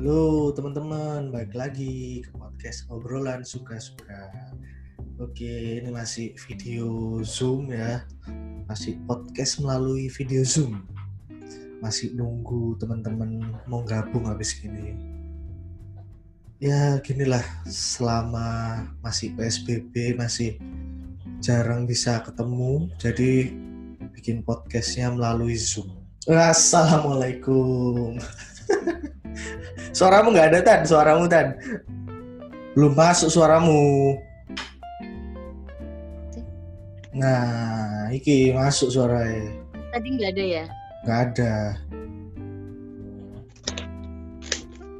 Halo 0.00 0.48
teman-teman, 0.56 1.28
balik 1.28 1.52
lagi 1.52 2.24
ke 2.24 2.32
podcast 2.32 2.88
obrolan 2.88 3.44
suka-suka. 3.44 4.32
Oke, 5.20 5.76
ini 5.76 5.92
masih 5.92 6.32
video 6.48 7.20
Zoom 7.20 7.68
ya. 7.68 8.08
Masih 8.64 8.96
podcast 9.04 9.60
melalui 9.60 10.08
video 10.08 10.40
Zoom. 10.40 10.88
Masih 11.84 12.16
nunggu 12.16 12.80
teman-teman 12.80 13.52
mau 13.68 13.84
gabung 13.84 14.24
habis 14.24 14.56
ini. 14.64 14.96
Ya, 16.64 16.96
ginilah 17.04 17.44
selama 17.68 18.88
masih 19.04 19.36
PSBB 19.36 20.16
masih 20.16 20.56
jarang 21.44 21.84
bisa 21.84 22.24
ketemu, 22.24 22.88
jadi 22.96 23.52
bikin 24.16 24.48
podcastnya 24.48 25.12
melalui 25.12 25.60
Zoom. 25.60 25.92
Assalamualaikum. 26.24 28.16
Suaramu 30.00 30.32
nggak 30.32 30.48
ada 30.48 30.60
tan, 30.64 30.80
suaramu 30.88 31.28
tan. 31.28 31.60
Belum 32.72 32.96
masuk 32.96 33.28
suaramu. 33.28 34.16
Nah, 37.12 38.08
iki 38.08 38.56
masuk 38.56 38.88
suaranya. 38.88 39.52
Tadi 39.92 40.08
nggak 40.16 40.30
ada 40.32 40.44
ya? 40.48 40.64
Nggak 41.04 41.20
ada. 41.20 41.54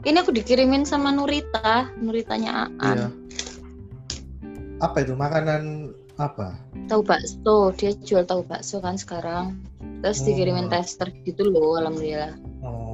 Ini 0.05 0.17
aku 0.21 0.37
dikirimin 0.37 0.85
sama 0.85 1.17
Nurita, 1.17 1.89
Nuritanya 1.97 2.69
Aan. 2.85 2.97
Iya. 3.01 3.09
Apa 4.85 5.01
itu 5.01 5.17
makanan 5.17 5.97
apa? 6.21 6.61
Tahu 6.93 7.01
bakso, 7.01 7.73
dia 7.73 7.97
jual 8.05 8.29
tahu 8.29 8.45
bakso 8.45 8.85
kan 8.85 9.01
sekarang. 9.01 9.65
Terus 10.05 10.21
Oh. 10.21 10.27
dikirimin 10.29 10.69
tester 10.69 11.09
gitu 11.25 11.49
loh, 11.49 11.81
alhamdulillah. 11.81 12.37
Oh. 12.61 12.90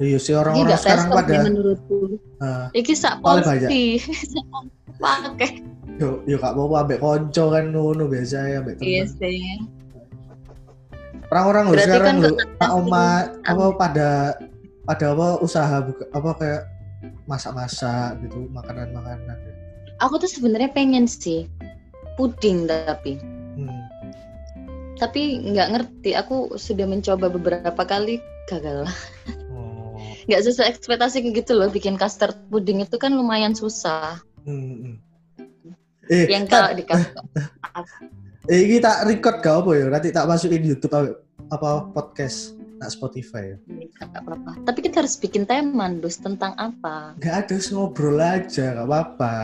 Iya 0.00 0.16
sih 0.16 0.32
orang-orang 0.32 0.80
sekarang 0.80 1.08
pada 1.12 1.34
menurutku. 1.44 2.16
Ah. 2.40 2.72
Iki 2.72 2.94
sak 2.94 3.20
porsi. 3.20 4.00
Pakai. 4.96 5.60
yo 6.00 6.24
yo 6.24 6.40
gak 6.40 6.56
mau 6.56 6.72
ambek 6.72 6.96
konco 6.98 7.52
kan 7.52 7.68
ngono 7.68 8.08
biasa 8.08 8.48
ya 8.48 8.56
ambek 8.58 8.80
Iya 8.80 9.04
teman. 9.04 9.16
sih. 9.20 9.40
Orang-orang 11.28 11.64
loh 11.68 11.74
Berarti 11.76 11.86
sekarang 11.86 12.16
kan 12.16 12.16
kok- 12.26 12.48
Pak 12.58 12.70
Oma 12.72 13.06
apa 13.44 13.64
pada 13.76 14.08
pada 14.82 15.04
apa 15.12 15.28
usaha 15.38 15.76
buka 15.78 16.04
apa 16.10 16.30
kayak 16.34 16.62
masak-masak 17.24 18.18
gitu 18.20 18.48
makanan-makanan. 18.50 19.36
Aku 20.00 20.16
tuh 20.16 20.26
sebenarnya 20.26 20.72
pengen 20.72 21.04
sih 21.04 21.44
puding 22.16 22.64
tapi 22.64 23.20
Hmm. 23.54 23.80
tapi 24.96 25.44
nggak 25.44 25.68
ngerti. 25.70 26.10
Aku 26.14 26.56
sudah 26.56 26.84
mencoba 26.84 27.28
beberapa 27.28 27.82
kali 27.84 28.16
gagal. 28.46 28.88
Nggak 30.30 30.46
sesuai 30.46 30.78
ekspektasi 30.78 31.26
gitu 31.34 31.58
loh. 31.58 31.66
Bikin 31.66 31.98
custard 31.98 32.38
puding 32.54 32.86
itu 32.86 32.94
kan 33.02 33.10
lumayan 33.10 33.50
susah. 33.50 34.22
Hmm, 34.46 34.94
hmm. 34.94 34.94
Eh, 36.10 36.26
Yang 36.30 36.44
kalau 36.50 36.70
di 36.74 36.82
kantor 36.86 37.22
eh, 38.50 38.60
ini 38.66 38.82
tak 38.82 39.06
record 39.06 39.42
gak 39.42 39.62
apa 39.62 39.70
ya? 39.74 39.84
Nanti 39.90 40.08
tak 40.10 40.26
masukin 40.26 40.62
YouTube 40.62 40.90
apa, 40.90 41.18
apa 41.50 41.86
podcast, 41.90 42.58
nak 42.82 42.90
Spotify 42.90 43.54
ya. 43.54 43.56
Nggak 44.06 44.22
apa-apa. 44.22 44.52
Tapi 44.66 44.78
kita 44.86 45.06
harus 45.06 45.14
bikin 45.18 45.46
tema, 45.46 45.86
Dus, 45.98 46.18
tentang 46.18 46.54
apa? 46.58 47.14
Gak 47.22 47.46
ada 47.46 47.56
ngobrol 47.70 48.18
aja, 48.18 48.74
gak 48.74 48.86
apa-apa. 48.86 49.34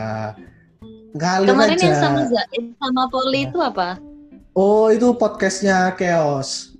Ngalir 1.15 1.51
Kemarin 1.55 1.77
aja. 1.79 1.85
yang 1.87 1.97
sama 1.99 2.21
Zaid 2.27 2.63
sama 2.79 3.03
Poli 3.07 3.47
itu 3.47 3.59
apa? 3.63 3.99
Oh, 4.57 4.91
itu 4.91 5.07
podcastnya 5.15 5.95
Chaos. 5.95 6.76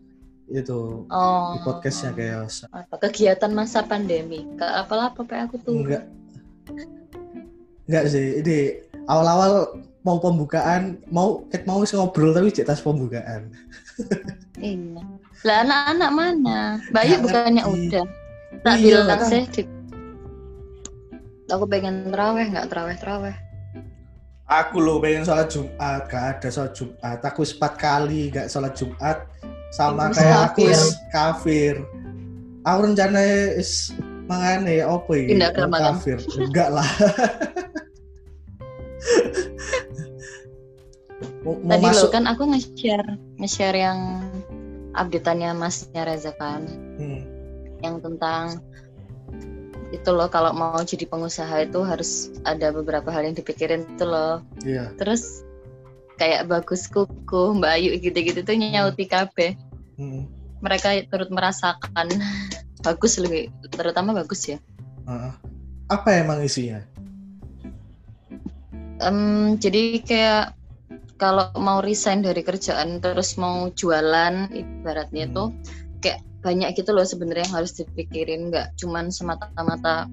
Itu 0.47 1.03
Oh, 1.07 1.53
di 1.53 1.59
podcastnya 1.61 2.11
Chaos. 2.13 2.63
apa? 2.71 2.95
Kegiatan 3.01 3.51
masa 3.51 3.83
pandemi. 3.83 4.47
Ke 4.55 4.63
apalah 4.63 5.11
apa 5.11 5.21
aku 5.43 5.59
tuh? 5.59 5.75
Enggak. 5.75 6.07
Enggak 7.83 8.05
sih, 8.07 8.39
ini 8.39 8.57
awal-awal 9.05 9.75
mau 10.01 10.17
pembukaan, 10.17 11.03
mau 11.07 11.43
ket 11.47 11.67
mau 11.67 11.83
ngobrol 11.83 12.31
tapi 12.31 12.47
cek 12.47 12.63
tas 12.65 12.79
pembukaan. 12.79 13.51
Iya. 14.57 15.05
Lah 15.45 15.57
anak-anak 15.61 16.11
mana? 16.11 16.59
Bayu 16.89 17.21
bukannya 17.21 17.61
ngerti. 17.61 17.93
udah. 17.93 18.05
Tak 18.65 18.75
Iya, 18.75 18.81
bilang 18.81 19.19
kan. 19.21 19.29
sih. 19.29 19.43
di- 19.53 19.69
Aku 21.47 21.63
pengen 21.63 22.09
teraweh, 22.09 22.49
nggak 22.49 22.65
teraweh-teraweh. 22.65 23.35
Aku 24.49 24.81
loh 24.81 24.97
pengen 24.97 25.21
sholat 25.21 25.45
Jumat, 25.47 26.09
gak 26.09 26.41
ada 26.41 26.47
sholat 26.49 26.73
Jumat. 26.73 27.19
Aku 27.21 27.45
wis 27.45 27.53
empat 27.53 27.73
kali 27.77 28.31
gak 28.31 28.49
sholat 28.49 28.73
Jumat 28.73 29.29
sama 29.71 30.11
kayak 30.11 30.51
aku 30.51 30.63
kafir. 30.63 30.69
wis 30.71 30.83
kafir. 31.11 31.75
Aku 32.67 32.79
rencananya 32.83 33.55
is 33.55 33.95
mangane 34.27 34.83
apa 34.83 35.11
ya? 35.15 35.27
Pindah 35.31 35.51
kafir. 35.55 36.19
Enggak 36.35 36.69
lah. 36.71 36.87
mau, 41.47 41.55
Tadi 41.63 41.85
masuk 41.87 42.11
lo 42.11 42.13
kan 42.13 42.27
aku 42.27 42.43
nge-share 42.51 43.15
nge-share 43.39 43.77
yang 43.79 44.19
updateannya 44.95 45.55
Masnya 45.55 46.03
Reza 46.03 46.35
kan. 46.35 46.67
Hmm, 46.99 47.23
yang 47.79 48.03
tentang 48.03 48.59
itu 49.95 50.09
loh 50.11 50.27
kalau 50.27 50.51
mau 50.51 50.75
jadi 50.83 51.07
pengusaha 51.07 51.63
itu 51.63 51.79
harus 51.79 52.27
ada 52.43 52.75
beberapa 52.75 53.07
hal 53.07 53.23
yang 53.23 53.37
dipikirin 53.39 53.87
itu 53.87 54.03
loh 54.03 54.43
iya. 54.67 54.91
terus 54.99 55.46
kayak 56.17 56.49
bagus 56.49 56.89
kuku 56.89 57.57
Mbak 57.57 57.71
Ayu 57.77 57.89
gitu-gitu 58.01 58.41
tuh 58.41 58.55
nyauti 58.57 59.05
KB 59.05 59.55
Hmm, 59.97 60.29
mereka 60.61 60.93
turut 61.09 61.29
merasakan 61.33 62.05
bagus 62.85 63.17
lebih 63.17 63.49
terutama 63.73 64.13
bagus 64.13 64.45
ya. 64.45 64.61
Apa 65.89 66.21
emang 66.21 66.43
isinya? 66.45 66.83
Em, 69.01 69.57
jadi 69.57 70.01
kayak 70.05 70.57
kalau 71.17 71.49
mau 71.57 71.81
resign 71.81 72.21
dari 72.21 72.45
kerjaan 72.45 73.01
terus 73.01 73.37
mau 73.41 73.73
jualan 73.73 74.53
ibaratnya 74.53 75.25
Hmm. 75.29 75.33
tuh 75.33 75.47
kayak 76.01 76.21
banyak 76.45 76.77
gitu 76.77 76.93
loh 76.93 77.05
sebenarnya 77.05 77.49
yang 77.49 77.55
harus 77.57 77.73
dipikirin 77.73 78.53
nggak 78.53 78.77
cuman 78.77 79.09
semata-mata 79.09 80.05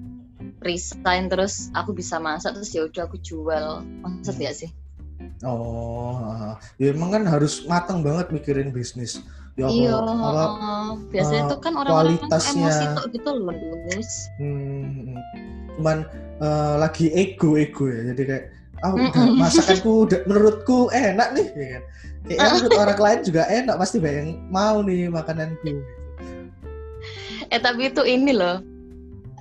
resign 0.65 1.29
terus 1.29 1.69
aku 1.77 1.93
bisa 1.93 2.17
masak 2.17 2.57
terus 2.57 2.73
ya 2.73 2.89
udah 2.89 3.05
aku 3.05 3.21
jual 3.21 3.85
maksud 4.01 4.35
Hmm. 4.37 4.45
ya 4.49 4.51
sih 4.53 4.69
Oh, 5.43 6.55
ya 6.81 6.91
emang 6.91 7.11
kan 7.13 7.23
harus 7.27 7.63
matang 7.69 8.01
banget 8.01 8.31
mikirin 8.33 8.71
bisnis. 8.71 9.21
Ya 9.55 9.71
apa, 9.71 9.75
iya 9.75 9.95
apa 9.95 10.45
biasanya 11.15 11.43
eh, 11.47 11.51
tuh 11.55 11.59
kan 11.63 11.73
orang-orang 11.79 12.19
kualitasnya. 12.19 12.67
emosi 12.67 12.85
tuh 12.91 13.05
gitu 13.15 13.29
loh 13.39 13.55
Dus. 13.87 14.11
Hmm, 14.35 15.15
cuman 15.79 15.97
eh, 16.43 16.75
lagi 16.75 17.05
ego 17.15 17.55
ego 17.55 17.87
ya 17.87 18.11
jadi 18.11 18.21
kayak 18.27 18.45
ah 18.83 18.91
udah 18.91 19.07
Mm-mm. 19.07 19.39
masakanku 19.39 19.91
udah 20.03 20.19
menurutku 20.27 20.91
enak 20.91 21.31
nih 21.31 21.47
ya 21.55 21.67
kan 21.79 21.83
kayak 22.27 22.39
menurut 22.51 22.75
orang 22.75 22.99
lain 22.99 23.19
juga 23.23 23.41
enak 23.47 23.75
pasti 23.79 23.97
banyak 24.03 24.19
yang 24.19 24.31
mau 24.51 24.83
nih 24.83 25.07
makananku 25.07 25.71
eh 27.47 27.59
tapi 27.63 27.87
itu 27.87 28.03
ini 28.03 28.35
loh 28.35 28.59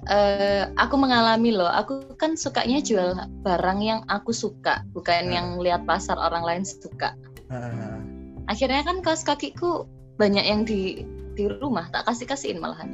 eh 0.09 0.69
aku 0.77 0.95
mengalami 1.01 1.55
loh. 1.55 1.69
Aku 1.69 2.05
kan 2.21 2.37
sukanya 2.37 2.81
jual 2.85 3.17
barang 3.45 3.81
yang 3.81 4.01
aku 4.13 4.31
suka 4.35 4.85
bukan 4.93 5.31
Hmm. 5.31 5.35
yang 5.35 5.47
lihat 5.61 5.89
pasar 5.89 6.17
orang 6.21 6.45
lain 6.45 6.65
suka. 6.65 7.17
Ah, 7.49 8.01
akhirnya 8.49 8.85
kan 8.85 9.01
kaos 9.01 9.25
kakiku 9.25 9.89
banyak 10.21 10.45
yang 10.45 10.63
di 10.65 11.05
di 11.35 11.45
rumah 11.61 11.91
tak 11.91 12.07
kasih 12.07 12.27
kasihin 12.31 12.59
malahan. 12.63 12.89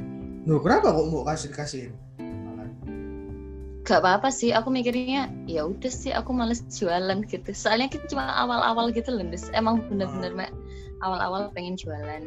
Loh, 0.49 0.57
kenapa 0.57 0.89
kok 0.89 1.07
mau 1.11 1.21
kasih 1.27 1.51
kasihin 1.53 1.93
gak 3.81 4.05
apa 4.05 4.23
apa 4.23 4.29
sih 4.29 4.53
aku 4.53 4.69
mikirnya 4.69 5.27
ya 5.49 5.65
udah 5.65 5.91
sih 5.91 6.13
aku 6.13 6.31
males 6.31 6.63
jualan 6.71 7.25
gitu. 7.27 7.49
Soalnya 7.51 7.89
kita 7.89 8.07
cuma 8.13 8.29
awal-awal 8.39 8.93
gitu 8.93 9.09
loh 9.11 9.25
Des. 9.27 9.49
emang 9.51 9.83
bener-bener 9.89 10.31
Mek, 10.31 10.51
awal-awal 11.01 11.49
pengen 11.51 11.75
jualan. 11.75 12.23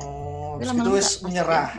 Oh 0.00 0.56
habis 0.56 0.72
lama-lama 0.72 0.88
itu 0.88 0.98
wis 0.98 1.10
menyerah 1.20 1.70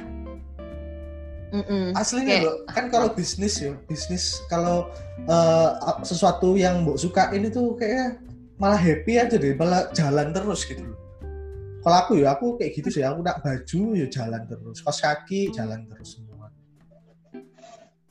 Mm-mm. 1.48 1.96
aslinya 1.96 2.44
loh 2.44 2.56
kan 2.68 2.92
kalau 2.92 3.12
bisnis 3.16 3.60
ya 3.64 3.72
bisnis 3.88 4.44
kalau 4.52 4.92
eh, 5.24 5.70
sesuatu 6.04 6.60
yang 6.60 6.84
mbok 6.84 7.00
sukain 7.00 7.48
itu 7.48 7.76
kayak 7.80 8.20
malah 8.60 8.76
happy 8.80 9.16
aja 9.16 9.40
deh 9.40 9.54
malah 9.56 9.88
jalan 9.96 10.36
terus 10.36 10.68
gitu 10.68 10.84
loh 10.84 11.00
kalau 11.86 11.98
aku 12.04 12.12
ya 12.20 12.36
aku 12.36 12.60
kayak 12.60 12.76
gitu 12.76 12.90
sih 12.92 13.04
aku 13.06 13.24
nak 13.24 13.40
baju 13.40 13.82
ya 13.96 14.08
jalan 14.12 14.44
terus 14.44 14.84
kaos 14.84 15.00
kaki 15.00 15.54
jalan 15.56 15.88
terus 15.88 16.20
semua 16.20 16.52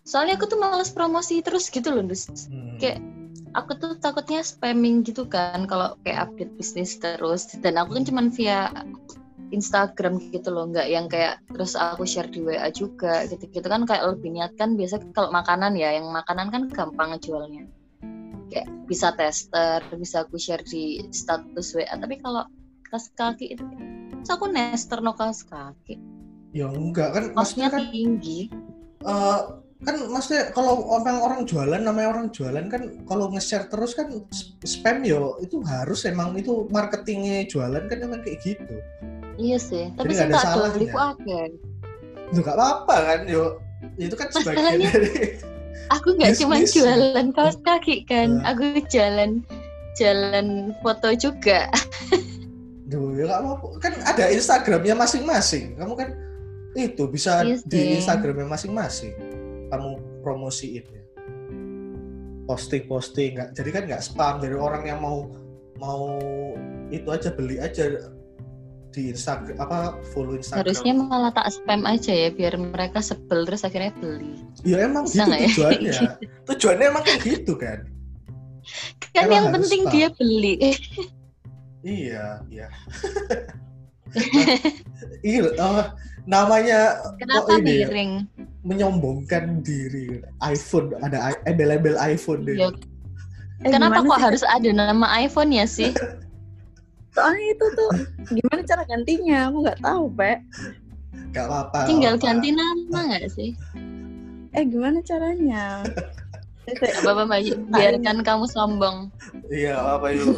soalnya 0.07 0.39
aku 0.39 0.47
tuh 0.49 0.57
males 0.57 0.95
promosi 0.95 1.43
terus 1.43 1.67
gitu 1.69 1.91
loh 1.91 2.07
Dus. 2.07 2.31
Hmm. 2.49 2.79
Kayak- 2.79 3.03
aku 3.57 3.73
tuh 3.81 3.93
takutnya 3.97 4.45
spamming 4.45 5.01
gitu 5.03 5.25
kan 5.25 5.65
kalau 5.65 5.97
kayak 6.05 6.29
update 6.29 6.53
bisnis 6.61 7.01
terus 7.01 7.49
dan 7.65 7.81
aku 7.81 7.97
kan 7.97 8.05
cuman 8.05 8.27
via 8.29 8.69
Instagram 9.55 10.19
gitu 10.35 10.51
loh 10.51 10.67
nggak 10.71 10.89
yang 10.91 11.07
kayak 11.07 11.39
terus 11.47 11.79
aku 11.79 12.03
share 12.03 12.27
di 12.27 12.43
WA 12.43 12.67
juga 12.75 13.27
gitu-gitu. 13.31 13.67
Kan 13.67 13.87
kayak 13.87 14.17
lebih 14.17 14.35
niat 14.35 14.53
kan 14.59 14.75
biasa 14.75 14.99
kalau 15.15 15.31
makanan 15.31 15.79
ya 15.79 15.95
yang 15.95 16.11
makanan 16.11 16.51
kan 16.51 16.63
gampang 16.71 17.15
ngejualnya. 17.15 17.71
Kayak 18.51 18.69
bisa 18.87 19.15
tester 19.15 19.83
bisa 19.99 20.27
aku 20.27 20.39
share 20.39 20.63
di 20.67 21.03
status 21.11 21.75
WA 21.75 21.95
tapi 21.95 22.19
kalau 22.19 22.47
kaos 22.87 23.11
kaki 23.15 23.59
itu 23.59 23.65
terus 24.23 24.31
aku 24.31 24.47
nester 24.51 24.99
no 25.03 25.15
kaos 25.15 25.43
kaki. 25.47 25.99
Ya 26.55 26.71
enggak 26.71 27.15
kan 27.15 27.25
maksudnya 27.35 27.69
maksudnya 27.69 27.69
kan 27.71 27.85
tinggi. 27.91 28.41
eh, 29.07 29.41
kan 29.85 29.97
maksudnya 30.09 30.51
kalau 30.57 30.89
orang 30.89 31.19
orang 31.21 31.41
jualan 31.45 31.79
namanya 31.79 32.09
orang 32.17 32.27
jualan 32.33 32.67
kan 32.73 32.83
kalau 33.05 33.29
nge-share 33.29 33.69
terus 33.69 33.93
kan 33.93 34.09
sp- 34.33 34.57
spam 34.65 35.05
yo. 35.05 35.37
Itu 35.43 35.61
harus 35.63 36.03
emang 36.09 36.33
itu 36.35 36.65
marketingnya 36.73 37.45
jualan 37.47 37.85
kan 37.87 37.99
emang 38.01 38.25
kayak 38.25 38.41
gitu. 38.41 38.77
Iya 39.37 39.59
sih, 39.61 39.93
tapi 39.95 40.13
sih 40.13 40.27
tak 40.27 40.41
salahnya. 40.41 40.73
beli 40.73 40.87
ku 40.89 40.99
akeh. 40.99 41.47
Lu 42.33 42.41
gak 42.41 42.57
apa-apa 42.57 42.97
kan 43.05 43.21
yo. 43.29 43.61
Itu 43.97 44.17
kan 44.17 44.33
sebagian 44.33 44.81
Masalahnya- 44.81 44.93
dari 44.93 45.15
Aku 45.87 46.19
nggak 46.19 46.35
cuma 46.43 46.59
jualan 46.59 47.29
kaos 47.31 47.57
kaki 47.63 48.03
kan, 48.09 48.43
Nah. 48.43 48.51
aku 48.51 48.83
jalan 48.91 49.47
jalan 49.95 50.75
foto 50.83 51.15
juga. 51.15 51.71
Duh, 52.91 53.15
ya 53.15 53.31
nggak 53.31 53.41
apa-apa. 53.43 53.67
Kan 53.79 53.93
ada 54.03 54.27
Instagramnya 54.29 54.99
masing-masing. 54.99 55.79
Kamu 55.79 55.95
kan 55.95 56.11
itu 56.75 57.07
bisa 57.07 57.47
Iya 57.47 57.63
di. 57.63 58.03
Instagramnya 58.03 58.51
masing-masing. 58.51 59.15
Kamu 59.71 59.91
promosiin 60.27 60.83
ya. 60.83 61.03
Posting-posting 62.47 63.39
nggak. 63.39 63.49
Jadi 63.55 63.71
kan 63.71 63.83
nggak 63.87 64.03
spam 64.03 64.39
dari 64.39 64.55
orang 64.55 64.87
yang 64.87 64.99
mau 64.99 65.31
mau 65.77 66.19
itu 66.89 67.07
aja 67.11 67.31
beli 67.31 67.59
aja 67.59 68.11
di 68.97 69.13
Instagram 69.13 69.61
apa 69.61 70.01
follow 70.17 70.41
Instagram. 70.41 70.65
Harusnya 70.65 70.93
malah 70.97 71.29
tak 71.31 71.53
spam 71.53 71.85
aja 71.85 72.09
ya 72.11 72.33
biar 72.33 72.57
mereka 72.57 73.05
sebel 73.05 73.45
terus 73.45 73.61
akhirnya 73.61 73.93
beli. 74.01 74.41
Ya 74.65 74.89
emang 74.89 75.05
Bisa 75.05 75.29
gitu 75.29 75.37
ya? 75.37 75.45
tujuannya. 75.53 76.01
tujuannya 76.49 76.87
emang 76.89 77.05
kayak 77.05 77.21
gitu 77.23 77.53
kan. 77.55 77.85
Kan 79.13 79.29
Emang 79.29 79.33
yang 79.37 79.47
penting 79.53 79.81
spam. 79.85 79.93
dia 79.93 80.09
beli. 80.11 80.55
Iya, 81.87 82.27
iya. 82.49 82.67
iya, 85.23 85.45
oh, 85.61 85.85
namanya 86.25 86.99
Kenapa 87.21 87.47
kok 87.47 87.61
ini 87.63 87.85
ya? 87.85 87.87
miring? 87.87 88.13
menyombongkan 88.67 89.63
diri 89.63 90.19
iPhone 90.43 90.91
ada 90.99 91.39
embel-embel 91.47 91.95
iPhone 92.01 92.43
deh 92.43 92.59
Ya, 92.59 92.71
Eh, 93.65 93.73
Kenapa 93.73 94.05
kok 94.05 94.19
sih? 94.19 94.25
harus 94.27 94.43
ada 94.45 94.69
nama 94.69 95.07
iPhone 95.17 95.49
ya 95.49 95.65
sih? 95.65 95.95
Soalnya 97.17 97.47
itu 97.49 97.67
tuh 97.73 97.91
gimana 98.29 98.61
cara 98.69 98.83
gantinya? 98.85 99.49
Aku 99.49 99.57
nggak 99.65 99.81
tahu, 99.81 100.05
Pak. 100.13 100.39
gak 101.33 101.49
apa-apa 101.49 101.89
Tinggal 101.89 102.21
nggak 102.21 102.29
ganti 102.29 102.49
nama 102.53 102.99
nggak 103.09 103.33
sih? 103.33 103.51
Eh, 104.53 104.65
gimana 104.69 105.01
caranya? 105.01 105.81
Apa-apa 107.01 107.25
Mbak 107.25 107.41
biarkan 107.73 108.21
kamu 108.21 108.45
sombong. 108.53 109.09
iya 109.49 109.79
apa 109.81 110.13
yuk 110.13 110.37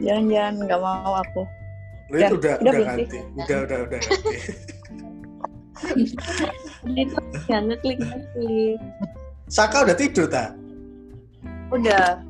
Jangan-jangan 0.00 0.54
nggak 0.64 0.80
mau 0.80 1.12
aku. 1.20 1.42
Lu 2.10 2.16
Ya, 2.16 2.32
itu 2.32 2.36
udah 2.40 2.54
udah 2.64 2.72
udah 2.72 2.84
ganti 2.88 3.18
udah 3.20 3.58
udah 3.60 3.78
udah 3.86 3.98
ganti 4.00 4.40
itu 6.96 7.16
jangan 7.48 7.64
ngeklik 7.72 7.98
ngeklik. 8.00 8.78
Saka 9.52 9.76
udah 9.84 9.96
tidur 9.96 10.26
tak 10.30 10.56
Udah. 11.70 12.29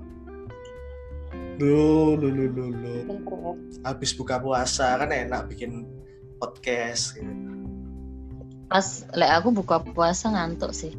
Lu 1.61 2.17
lu 2.17 2.29
lu 2.33 2.45
lu 2.49 2.65
lu 2.73 2.95
Bentar 3.05 3.37
ya. 3.37 3.53
habis 3.85 4.17
buka 4.17 4.41
puasa 4.41 4.97
kan 4.97 5.13
enak 5.13 5.45
bikin 5.47 5.85
podcast 6.41 7.13
gitu. 7.15 7.29
Pas 8.67 9.05
lek 9.13 9.31
aku 9.37 9.49
buka 9.53 9.85
puasa 9.85 10.33
ngantuk 10.33 10.73
sih. 10.73 10.97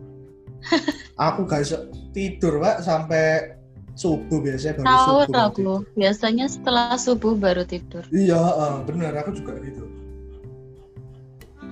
aku 1.17 1.49
gak 1.49 1.65
bisa 1.65 1.89
tidur 2.13 2.61
pak 2.61 2.85
sampai 2.85 3.57
subuh 3.97 4.37
biasanya 4.39 4.77
baru 4.77 4.85
Tahu 4.85 5.01
subuh 5.01 5.25
aku. 5.41 5.57
tidur. 5.57 5.79
Biasanya 5.97 6.45
setelah 6.45 6.93
subuh 6.95 7.33
baru 7.33 7.63
tidur. 7.65 8.05
iya 8.13 8.37
eh, 8.37 8.75
bener 8.85 9.11
aku 9.17 9.33
juga 9.33 9.57
gitu 9.59 9.89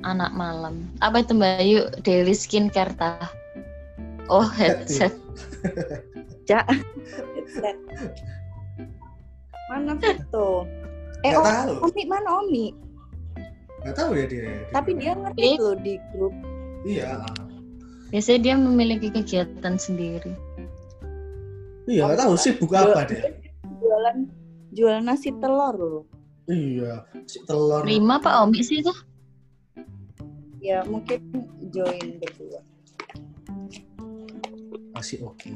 Anak 0.01 0.31
malam. 0.31 0.87
Apa 1.03 1.21
itu 1.21 1.35
Mbak 1.35 1.61
Yu? 1.61 1.81
Daily 2.01 2.31
skincare 2.31 2.95
tah? 2.95 3.27
Oh 4.31 4.47
headset. 4.47 5.11
Headset. 6.49 6.65
Mana 9.69 9.93
foto? 10.01 10.65
Eh, 11.21 11.29
Nggak 11.29 11.37
Om- 11.37 11.47
tahu. 11.47 11.73
Omi 11.85 12.03
mana 12.05 12.29
Omi? 12.37 12.65
nggak 13.79 13.95
tahu 13.95 14.11
ya 14.11 14.25
dia 14.27 14.43
Tapi 14.75 14.91
dia 14.93 15.11
ngerti 15.13 15.39
Eh. 15.41 15.55
loh 15.55 15.75
di 15.77 15.93
grup. 16.11 16.35
iya 16.83 17.15
Biasanya 18.09 18.39
dia 18.41 18.55
memiliki 18.57 19.07
kegiatan 19.07 19.75
sendiri. 19.77 20.35
iya 21.85 22.03
nggak 22.03 22.19
tahu 22.19 22.33
sih 22.35 22.53
buka 22.53 22.83
apa 22.83 23.07
dia 23.07 23.23
Jualan 23.79 24.27
jualan 24.69 25.01
nasi 25.01 25.31
telur 25.33 25.75
loh. 25.75 26.03
iya 26.45 27.07
si 27.23 27.39
telur 27.43 27.81
Lima 27.81 28.17
Pak 28.17 28.43
Omi 28.43 28.59
sih 28.59 28.83
itu? 28.83 28.91
Ya 30.59 30.83
mungkin 30.83 31.23
join 31.69 32.19
berdua. 32.19 32.59
masih 34.91 35.23
oke 35.23 35.47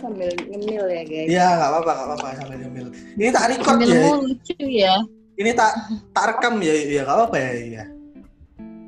Sambil 0.00 0.28
ngemil 0.36 0.84
ya 0.86 1.02
guys. 1.04 1.28
Iya, 1.28 1.46
nggak 1.56 1.68
apa-apa, 1.70 1.90
nggak 1.92 2.06
apa-apa 2.08 2.28
sambil 2.38 2.56
nyemil. 2.60 2.86
Ini 3.16 3.30
tak 3.30 3.44
record 3.50 3.76
ya. 3.76 3.86
Sambilmu 3.86 4.12
lucu 4.24 4.56
ya. 4.64 4.94
Ini 5.34 5.50
tak 5.52 5.72
tak 6.14 6.24
rekam 6.30 6.54
ya, 6.62 6.72
iya 6.72 7.00
nggak 7.02 7.16
apa-apa 7.16 7.36
ya. 7.36 7.50
Iya. 7.52 7.84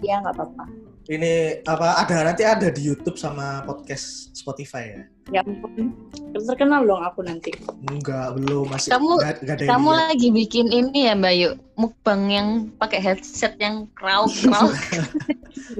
Iya 0.00 0.14
nggak 0.22 0.34
apa-apa. 0.36 0.64
Ini 1.06 1.32
apa 1.62 2.02
ada 2.02 2.16
nanti 2.26 2.42
ada 2.42 2.66
di 2.66 2.82
YouTube 2.82 3.14
sama 3.14 3.62
podcast 3.62 4.34
Spotify 4.34 4.90
ya? 4.90 5.02
Ya 5.30 5.40
ampun. 5.42 5.94
Terkenal 6.34 6.82
dong 6.82 6.98
aku 6.98 7.22
nanti. 7.22 7.54
Enggak, 7.86 8.34
belum 8.34 8.66
masih 8.70 8.90
Kamu- 8.90 9.18
nggak- 9.18 9.38
nggak 9.42 9.54
ada 9.54 9.62
yang 9.62 9.70
Kamu 9.74 9.90
lagi 9.94 10.28
bikin 10.30 10.66
ini 10.66 11.06
ya 11.06 11.14
Mbak 11.14 11.34
Yu? 11.38 11.50
Mukbang 11.78 12.22
yang 12.26 12.48
pakai 12.78 12.98
headset 12.98 13.54
yang 13.58 13.86
krauk-krauk. 13.94 14.74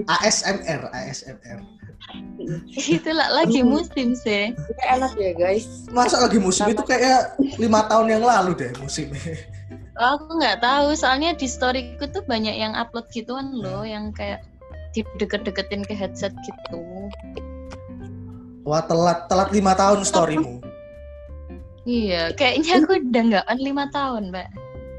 ASMR, 0.06 0.90
ASMR. 0.98 1.58
Itulah 2.76 3.28
lagi 3.34 3.66
musim 3.66 4.14
sih. 4.14 4.54
Enak 4.86 5.18
ya 5.18 5.32
guys. 5.34 5.88
Masa 5.90 6.22
lagi 6.22 6.38
musim 6.38 6.70
itu 6.70 6.82
kayak 6.86 7.34
lima 7.58 7.84
tahun 7.90 8.18
yang 8.18 8.24
lalu 8.24 8.54
deh 8.54 8.70
musimnya. 8.78 9.34
Aku 9.96 10.36
nggak 10.36 10.60
tahu, 10.60 10.92
soalnya 10.92 11.32
di 11.32 11.48
storyku 11.48 12.04
tuh 12.12 12.20
banyak 12.28 12.52
yang 12.52 12.76
upload 12.76 13.08
gituan 13.08 13.56
loh, 13.56 13.80
yang 13.80 14.12
kayak 14.12 14.44
dideket-deketin 14.92 15.88
ke 15.88 15.96
headset 15.96 16.36
gitu. 16.44 17.08
Wah 18.66 18.84
telat 18.84 19.30
telat 19.30 19.48
lima 19.56 19.72
tahun 19.72 20.04
storymu. 20.04 20.60
Iya, 21.86 22.34
kayaknya 22.34 22.82
aku 22.82 22.98
udah 22.98 23.22
nggak 23.30 23.46
on 23.46 23.60
lima 23.62 23.84
tahun, 23.94 24.22
Mbak. 24.34 24.48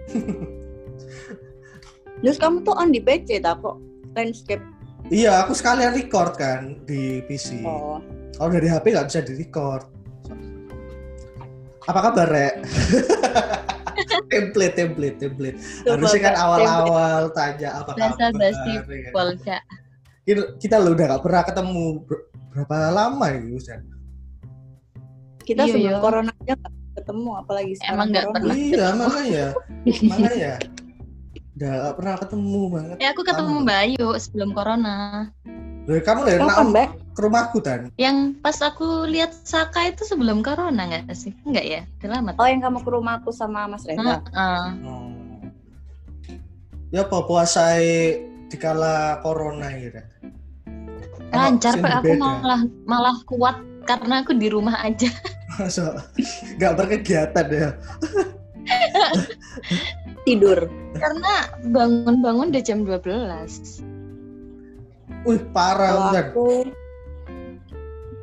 Terus 2.23 2.37
kamu 2.39 2.63
tuh 2.65 2.73
on 2.73 2.95
di 2.95 3.03
PC 3.03 3.43
tak 3.43 3.61
kok 3.61 3.77
landscape. 4.15 4.63
Iya, 5.07 5.43
aku 5.43 5.55
sekalian 5.55 5.95
record 5.95 6.35
kan 6.35 6.83
di 6.83 7.23
PC. 7.23 7.63
Oh. 7.63 8.03
Kalau 8.35 8.49
dari 8.51 8.67
HP 8.67 8.91
nggak 8.91 9.07
bisa 9.07 9.19
di 9.23 9.33
record. 9.39 9.87
Apa 11.87 12.11
kabar, 12.11 12.27
Rek? 12.27 12.53
template, 14.31 14.75
template, 14.75 15.17
template. 15.17 15.57
Harusnya 15.87 16.21
kan 16.21 16.35
awal-awal 16.35 17.31
tanya 17.31 17.79
apa 17.79 17.95
Bahasa 17.95 18.27
kabar. 18.27 18.35
basi 18.35 18.69
ya 18.75 18.81
kan? 18.83 19.63
Kita, 20.27 20.41
kita 20.59 20.75
lo 20.75 20.91
udah 20.91 21.15
gak 21.15 21.23
pernah 21.23 21.43
ketemu 21.47 21.83
ber- 22.03 22.27
berapa 22.51 22.75
lama 22.91 23.25
ya, 23.31 23.39
Ustaz? 23.55 23.79
Kita 25.47 25.63
Iya, 25.63 25.71
sebelum 25.71 25.95
iya. 25.95 26.03
corona 26.03 26.31
aja 26.35 26.53
nggak 26.59 26.73
ketemu 26.99 27.29
apalagi 27.39 27.71
sekarang 27.79 27.95
Emang 27.95 28.07
nggak 28.11 28.25
corona. 28.27 28.35
pernah. 28.43 28.55
Iya, 28.59 28.87
makanya. 28.91 29.45
makanya. 30.11 30.53
Udah 31.57 31.89
gak 31.89 31.95
pernah 31.97 32.15
ketemu 32.21 32.59
banget. 32.69 32.97
Ya 33.01 33.07
aku 33.17 33.21
ketemu. 33.25 33.53
Mbak 33.65 33.77
Ayu 33.81 34.07
sebelum 34.21 34.49
corona. 34.53 34.93
Loh, 35.89 35.97
kamu 36.05 36.21
dari 36.29 36.37
Kapan, 36.37 36.53
Naom 36.53 36.67
Mbak? 36.69 36.87
ke 37.17 37.19
rumahku 37.25 37.57
kan? 37.65 37.89
Yang 37.97 38.17
pas 38.45 38.61
aku 38.61 39.09
lihat 39.09 39.33
Saka 39.33 39.89
itu 39.89 40.05
sebelum 40.05 40.45
corona 40.45 40.85
nggak 40.85 41.09
sih? 41.17 41.33
Enggak 41.49 41.65
ya? 41.65 41.81
Udah 41.97 42.09
lama. 42.13 42.37
Oh, 42.37 42.45
yang 42.45 42.61
kamu 42.61 42.85
ke 42.85 42.89
rumah 42.93 43.17
aku 43.17 43.33
sama 43.33 43.65
Mas 43.65 43.89
Reza. 43.89 44.21
Heeh. 44.21 44.65
Hmm. 44.85 45.49
Ya 46.93 47.09
apa 47.09 47.25
puasa 47.25 47.81
dikala 48.53 49.25
corona 49.25 49.73
ya? 49.73 49.97
Rek? 49.97 50.05
Lancar, 51.33 51.73
Pak. 51.81 52.05
Aku 52.05 52.05
beda. 52.05 52.21
malah 52.21 52.61
malah 52.85 53.17
kuat 53.25 53.57
karena 53.89 54.21
aku 54.21 54.37
di 54.37 54.53
rumah 54.53 54.77
aja. 54.85 55.09
Masa 55.57 56.05
nggak 56.61 56.73
berkegiatan 56.77 57.47
ya? 57.49 57.69
Tidur. 60.27 60.67
Karena 61.01 61.47
bangun-bangun 61.71 62.51
udah 62.51 62.63
jam 62.63 62.83
12. 62.83 63.07
Wih 65.23 65.41
parah 65.55 66.11
kan? 66.11 66.35
aku 66.35 66.67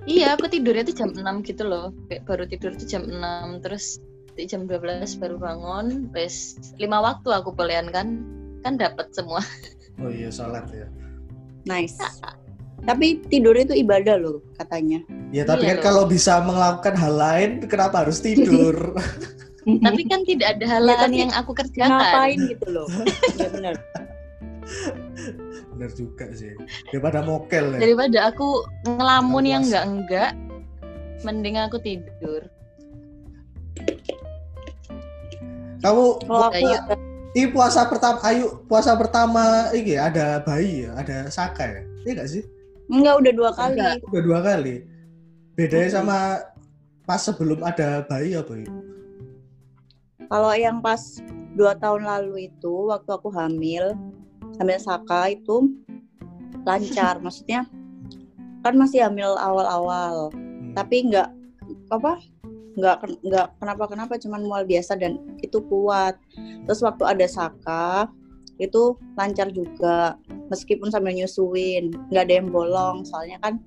Iya, 0.05 0.37
aku 0.37 0.53
tidurnya 0.53 0.85
tuh 0.85 0.97
jam 1.01 1.11
6 1.17 1.25
gitu 1.49 1.65
loh. 1.65 1.89
Kayak 2.13 2.29
baru 2.29 2.45
tidur 2.45 2.77
tuh 2.77 2.85
jam 2.85 3.09
6, 3.09 3.65
terus 3.65 4.05
di 4.37 4.45
jam 4.45 4.69
12 4.69 5.17
baru 5.17 5.41
bangun. 5.41 6.13
Wes 6.13 6.61
lima 6.77 7.01
waktu 7.01 7.33
aku 7.33 7.57
pelian 7.57 7.89
kan. 7.89 8.21
Kan 8.61 8.77
dapat 8.77 9.09
semua. 9.17 9.41
Oh 9.95 10.11
iya 10.11 10.27
sholat 10.27 10.67
ya. 10.75 10.91
nice. 11.71 11.95
Tapi 12.83 13.23
tidur 13.31 13.55
itu 13.55 13.79
ibadah 13.79 14.19
loh 14.19 14.43
katanya. 14.59 14.99
Ya 15.31 15.47
tapi 15.47 15.71
Iya 15.71 15.79
kan 15.79 15.79
loh. 15.79 15.85
kalau 15.87 16.03
bisa 16.11 16.43
melakukan 16.43 16.99
hal 16.99 17.15
lain, 17.15 17.51
kenapa 17.71 18.03
harus 18.03 18.19
tidur? 18.19 18.75
Tapi 19.65 20.03
kan 20.05 20.21
tidak 20.23 20.61
ada 20.61 20.65
hal 20.69 20.85
Ya, 20.85 21.09
yang 21.09 21.33
aku 21.33 21.57
kerjakan. 21.57 21.97
Ngapain 21.97 22.39
gitu 22.53 22.67
loh. 22.69 22.87
Ya 23.41 23.49
benar. 23.49 23.75
bener 25.75 25.91
juga 25.93 26.25
sih 26.33 26.57
daripada 26.89 27.21
mokel 27.21 27.77
ya 27.77 27.81
Daripada 27.83 28.19
aku 28.33 28.65
ngelamun 28.87 29.45
yang 29.45 29.61
puasa. 29.61 29.85
enggak-enggak, 29.85 30.31
mending 31.21 31.57
aku 31.59 31.77
tidur. 31.79 32.43
kamu 35.81 36.05
Kalau 36.23 36.49
aku 36.49 36.57
Ayo. 36.65 36.81
ini 37.35 37.45
puasa 37.53 37.85
pertama 37.85 38.17
ayu 38.25 38.47
puasa 38.65 38.97
pertama 38.97 39.45
ini 39.77 40.01
ada 40.01 40.41
bayi 40.41 40.89
ya 40.89 40.97
ada 40.97 41.29
saka 41.29 41.67
ya 41.67 41.81
iya 42.07 42.13
gak 42.17 42.29
sih 42.31 42.43
enggak 42.89 43.15
udah 43.21 43.33
dua 43.37 43.51
kali. 43.53 43.77
Enggak. 43.77 43.97
udah 44.09 44.23
dua 44.25 44.39
kali 44.41 44.75
bedanya 45.53 45.91
sama 45.93 46.19
pas 47.05 47.21
sebelum 47.21 47.61
ada 47.61 48.01
bayi 48.09 48.33
apa 48.33 48.55
ya 48.57 48.69
Kalau 50.29 50.53
yang 50.57 50.81
pas 50.81 51.21
dua 51.55 51.77
tahun 51.79 52.05
lalu 52.07 52.51
itu 52.51 52.91
waktu 52.91 53.11
aku 53.15 53.31
hamil, 53.31 53.95
hamil 54.59 54.79
Saka 54.81 55.33
itu 55.33 55.71
lancar. 56.67 57.21
Maksudnya 57.25 57.69
kan 58.65 58.75
masih 58.81 59.05
hamil 59.05 59.37
awal-awal, 59.37 60.33
Hmm. 60.33 60.73
tapi 60.73 61.05
nggak 61.13 61.29
apa 61.93 62.17
nggak 62.75 62.97
nggak 63.23 63.47
kenapa-kenapa 63.63 64.19
cuman 64.19 64.43
mual 64.43 64.65
biasa 64.65 64.97
dan 64.97 65.21
itu 65.45 65.61
kuat. 65.69 66.17
Terus 66.65 66.81
waktu 66.81 67.05
ada 67.05 67.27
Saka 67.29 68.09
itu 68.59 68.95
lancar 69.19 69.51
juga 69.51 70.15
meskipun 70.51 70.91
sambil 70.91 71.15
nyusuin 71.15 71.91
nggak 72.11 72.25
ada 72.31 72.35
yang 72.39 72.49
bolong 72.55 73.03
soalnya 73.03 73.39
kan 73.43 73.59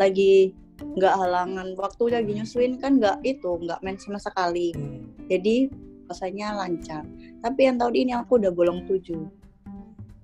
lagi 0.00 0.56
nggak 0.74 1.14
halangan 1.14 1.68
waktu 1.74 2.02
lagi 2.10 2.32
nyusuin 2.34 2.76
kan 2.76 2.98
nggak 2.98 3.22
itu 3.22 3.46
nggak 3.56 3.78
main 3.80 3.94
sama 3.96 4.18
sekali 4.18 4.70
Hmm. 4.70 5.06
jadi 5.26 5.70
puasanya 6.04 6.52
lancar 6.56 7.02
tapi 7.40 7.60
yang 7.64 7.76
tahun 7.76 7.94
ini 7.96 8.12
aku 8.12 8.36
udah 8.36 8.50
bolong 8.50 8.82
tujuh 8.84 9.24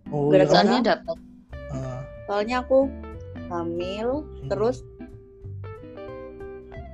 oh 0.08 0.28
Gara-gara- 0.28 0.42
iya. 0.42 0.50
Soalnya 0.50 0.80
dapat. 0.84 1.16
Ah, 1.70 2.00
soalnya 2.26 2.56
aku 2.60 2.78
hamil 3.46 4.08
hmm. 4.20 4.48
terus 4.48 4.82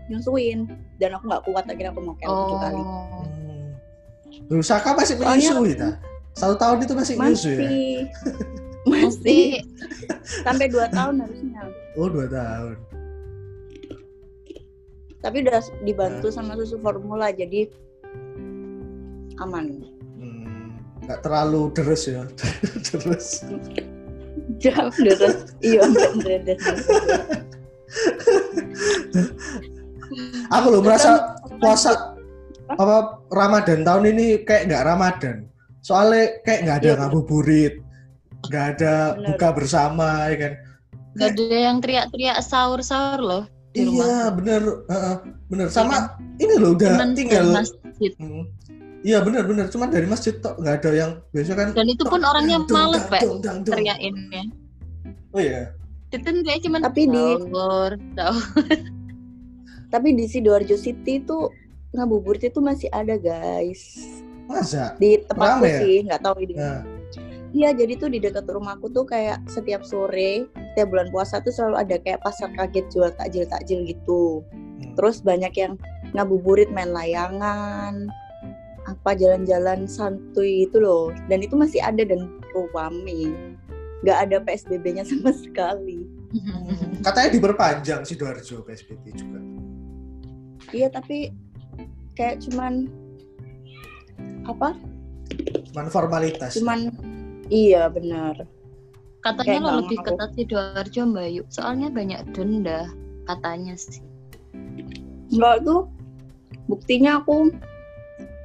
nyusuin 0.06 0.70
dan 0.96 1.10
aku 1.12 1.24
nggak 1.26 1.44
kuat 1.44 1.64
akhirnya 1.66 1.90
aku 1.90 2.00
mau 2.00 2.14
kayak 2.14 2.30
tujuh 2.30 2.58
kali 2.60 2.78
Oh. 2.78 3.24
Hmm. 4.46 4.62
Saka 4.62 4.92
masih 4.92 5.16
Soalnya- 5.16 5.50
menyusui 5.50 5.72
ta? 5.74 5.90
Satu 6.32 6.54
tahun 6.54 6.78
itu 6.78 6.92
masih 6.92 7.14
menyusui 7.16 7.50
ya? 7.50 7.58
masih 7.58 7.96
masih 8.86 9.08
Masih 9.16 9.42
sampai 10.44 10.66
dua 10.68 10.86
tahun 10.88 11.14
harusnya 11.18 11.62
Oh 11.96 12.06
dua 12.06 12.28
tahun. 12.28 12.76
Tapi 15.26 15.42
udah 15.42 15.58
dibantu 15.82 16.30
sama 16.30 16.54
susu 16.54 16.78
formula 16.78 17.34
jadi 17.34 17.66
aman 19.42 19.82
Hmm, 20.16 20.78
nggak 21.02 21.20
terlalu 21.26 21.74
deres 21.74 22.06
ya, 22.06 22.22
deres. 22.86 23.42
jauh 24.62 24.94
terus 24.94 25.50
iya 25.60 25.82
beres 26.22 26.62
Aku 30.54 30.66
loh 30.70 30.80
merasa 30.80 31.34
puasa 31.58 32.14
apa 32.70 33.18
Ramadan 33.34 33.82
tahun 33.82 34.14
ini 34.16 34.46
kayak 34.46 34.70
nggak 34.70 34.84
Ramadan. 34.86 35.36
Soalnya 35.82 36.38
kayak 36.46 36.60
nggak 36.66 36.78
ada 36.82 36.88
Iya. 36.88 36.98
ngabuburit, 37.02 37.74
nggak 38.48 38.66
ada 38.78 38.94
Bener. 39.18 39.26
buka 39.34 39.48
bersama, 39.54 40.08
ya 40.30 40.36
kan? 40.38 40.52
Gak 41.16 41.30
ada 41.34 41.44
yang 41.48 41.76
teriak-teriak 41.82 42.38
sahur-sahur 42.44 43.20
loh 43.20 43.44
di 43.76 43.82
rumah. 43.84 44.06
Iya 44.06 44.22
bener, 44.32 44.62
Heeh, 44.88 45.14
bener. 45.46 45.66
Sama 45.68 45.96
ini 46.40 46.54
loh 46.56 46.72
udah 46.72 46.96
Cuman 46.96 47.10
tinggal. 47.12 47.44
masjid. 47.52 48.12
Hmm. 48.16 48.44
Iya 49.04 49.18
bener. 49.20 49.42
Cuman 49.68 49.88
dari 49.92 50.06
masjid 50.08 50.32
tok 50.34 50.56
nggak 50.56 50.74
ada 50.80 50.90
yang 50.96 51.10
biasa 51.30 51.52
kan. 51.52 51.68
Dan 51.76 51.86
itu 51.86 52.02
pun 52.02 52.20
orangnya 52.24 52.58
males, 52.66 53.04
Pak, 53.06 53.20
teriakinnya. 53.68 54.42
Oh 55.30 55.40
iya. 55.40 55.76
Itu 56.08 56.24
kayak 56.24 56.64
cuman 56.64 56.80
Tapi 56.80 57.02
di- 57.04 57.38
tapi 59.92 60.08
di 60.12 60.24
sidoarjo 60.26 60.74
city 60.74 61.22
tuh 61.22 61.50
ngabuburit 61.94 62.42
itu 62.44 62.58
masih 62.58 62.90
ada 62.90 63.14
guys 63.16 63.96
Masa? 64.46 64.94
di 64.98 65.18
tempatku 65.24 65.64
ya? 65.64 65.78
sih 65.80 65.96
nggak 66.04 66.20
tahu 66.22 66.36
di 66.42 66.54
Nah, 66.54 66.82
Iya, 67.54 67.70
jadi 67.74 67.94
tuh 67.98 68.10
di 68.10 68.18
dekat 68.18 68.48
rumahku 68.50 68.90
tuh 68.90 69.06
kayak 69.06 69.42
setiap 69.46 69.86
sore, 69.86 70.50
setiap 70.74 70.88
bulan 70.90 71.08
puasa 71.14 71.38
tuh 71.40 71.54
selalu 71.54 71.76
ada 71.78 71.96
kayak 72.02 72.20
pasar 72.26 72.50
kaget 72.58 72.86
jual 72.90 73.10
takjil 73.14 73.44
takjil 73.46 73.80
gitu. 73.86 74.42
hmm. 74.42 74.94
Terus 74.98 75.22
banyak 75.22 75.54
yang 75.54 75.78
ngabuburit 76.12 76.70
main 76.74 76.90
layangan, 76.90 78.10
apa 78.86 79.18
jalan-jalan 79.18 79.84
santuy 79.90 80.66
gitu 80.66 80.82
loh. 80.82 81.04
Dan 81.26 81.42
itu 81.42 81.54
masih 81.58 81.82
ada 81.82 82.02
dan 82.06 82.30
rame. 82.72 83.34
Gak 84.04 84.18
ada 84.28 84.36
PSBB-nya 84.40 85.04
sama 85.10 85.34
sekali. 85.34 86.06
Hmm, 86.32 87.00
Katanya 87.02 87.30
diperpanjang 87.32 88.02
Sidoarjo 88.06 88.64
PSBB 88.66 89.04
juga. 89.14 89.40
Iya, 90.74 90.90
tapi 90.90 91.30
kayak 92.18 92.42
cuman 92.48 92.90
apa? 94.48 94.74
Cuman 95.70 95.86
formalitas. 95.90 96.58
Cuman 96.58 96.90
iya 97.48 97.86
benar. 97.86 98.46
Katanya 99.20 99.58
Kayak 99.58 99.64
lo 99.64 99.78
lebih 99.82 99.98
mau. 99.98 100.06
ketat 100.06 100.30
Sidoarjo 100.34 101.02
Mbak 101.04 101.28
Yu. 101.28 101.42
Soalnya 101.48 101.88
banyak 101.90 102.20
denda 102.30 102.80
katanya 103.24 103.74
sih. 103.74 104.02
Enggak 105.28 105.62
tuh 105.62 105.90
buktinya 106.66 107.18
aku 107.18 107.50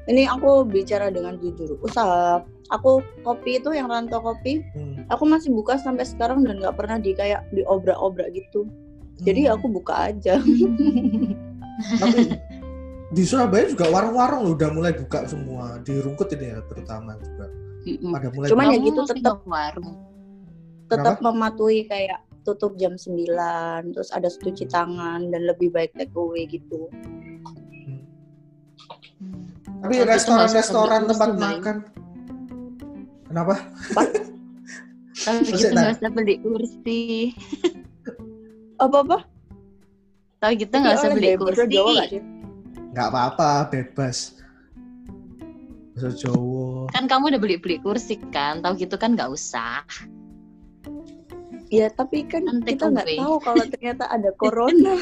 ini 0.06 0.26
aku 0.26 0.66
bicara 0.66 1.10
dengan 1.10 1.38
jujur 1.38 1.78
usaha 1.80 2.42
aku 2.70 3.02
kopi 3.22 3.58
itu 3.58 3.70
yang 3.70 3.86
rantau 3.86 4.22
kopi 4.22 4.62
Hmm. 4.74 5.06
aku 5.08 5.26
masih 5.26 5.50
buka 5.52 5.78
sampai 5.78 6.06
sekarang 6.06 6.42
dan 6.42 6.58
nggak 6.58 6.74
pernah 6.74 6.98
di 6.98 7.14
kayak 7.14 7.46
diobrak-obrak 7.50 8.30
gitu 8.32 8.66
jadi 9.22 9.50
Hmm. 9.50 9.54
aku 9.58 9.66
buka 9.72 10.10
aja 10.10 10.38
Tapi 12.02 12.20
di 13.12 13.24
Surabaya 13.26 13.66
juga 13.68 13.90
warung-warung 13.90 14.54
udah 14.54 14.70
mulai 14.70 14.94
buka 14.94 15.26
semua 15.26 15.82
di 15.82 15.98
Rungkut 15.98 16.30
ini 16.32 16.54
ya 16.54 16.62
terutama 16.66 17.18
juga 17.18 17.50
Mm-mm. 17.82 18.14
pada 18.14 18.28
mulai 18.34 18.48
Cuman 18.50 18.66
ya 18.74 18.78
gitu 18.82 19.02
tetap 19.10 19.38
tetap 20.92 21.18
mematuhi 21.24 21.88
kayak 21.88 22.22
tutup 22.42 22.74
jam 22.78 22.98
9 22.98 23.94
terus 23.94 24.10
ada 24.12 24.28
cuci 24.28 24.66
tangan 24.68 25.30
dan 25.30 25.42
lebih 25.46 25.70
baik 25.70 25.94
take 25.94 26.14
away 26.18 26.50
gitu. 26.50 26.90
Hmm. 27.82 28.02
tapi 29.82 30.02
restoran-restoran 30.06 31.10
tempat 31.10 31.30
makan. 31.38 31.76
Kenapa? 33.30 33.56
Kalau 35.22 35.40
Terus 35.46 35.62
gitu 35.62 35.70
ya, 35.70 35.78
nggak 35.78 35.94
usah 36.02 36.12
beli 36.12 36.36
kursi. 36.42 37.02
apa-apa? 38.84 39.18
Kalau 40.42 40.54
gitu 40.58 40.74
nggak 40.74 40.96
usah 40.98 41.10
beli 41.14 41.30
kursi. 41.38 41.78
Nggak 42.92 43.08
apa-apa 43.14 43.70
bebas. 43.70 44.42
Bahasa 45.94 46.10
Jawa 46.18 46.71
Kan 46.92 47.08
kamu 47.08 47.36
udah 47.36 47.42
beli-beli 47.42 47.80
kursi 47.80 48.20
kan. 48.32 48.60
Tahu 48.60 48.76
gitu 48.78 48.96
kan 48.96 49.16
nggak 49.16 49.32
usah. 49.32 49.84
Ya 51.72 51.88
tapi 51.88 52.28
kan 52.28 52.44
Kan 52.44 52.60
take 52.68 52.76
kita 52.76 52.92
nggak 52.92 53.08
tahu 53.16 53.36
kalau 53.40 53.64
ternyata 53.68 54.04
ada 54.12 54.30
corona. 54.42 54.96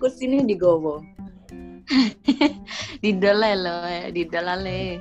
Kursinya 0.00 0.40
digowo. 0.44 1.04
Didole 3.02 3.52
loh, 3.56 3.84
didolale. 4.12 5.00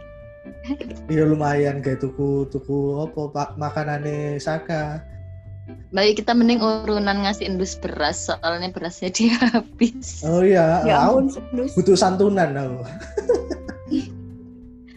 iya 1.11 1.27
lumayan 1.27 1.83
kayak 1.83 1.99
tuku 1.99 2.47
tuku 2.47 3.03
apa 3.03 3.21
pak 3.35 3.49
makanannya 3.59 4.39
Saka 4.39 5.03
Baik 5.91 6.23
kita 6.23 6.31
mending 6.31 6.63
urunan 6.63 7.27
ngasih 7.27 7.51
indus 7.51 7.75
beras 7.75 8.31
soalnya 8.31 8.71
berasnya 8.71 9.11
dia 9.19 9.35
habis. 9.51 10.23
oh 10.23 10.39
iya 10.39 10.87
Ya 10.87 11.03
ampun, 11.03 11.27
butuh 11.75 11.99
santunan 11.99 12.55
aku 12.55 12.79